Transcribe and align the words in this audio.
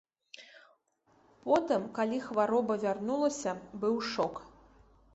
Потым, 1.43 1.85
калі 1.99 2.21
хвароба 2.31 2.81
вярнулася, 2.87 3.51
быў 3.85 3.95
шок. 4.17 4.35